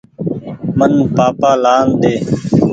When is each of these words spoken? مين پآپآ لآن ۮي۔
مين 0.77 0.93
پآپآ 1.15 1.51
لآن 1.63 1.85
ۮي۔ 2.01 2.13